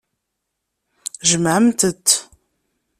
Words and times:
Jemɛemt-t. 1.29 2.07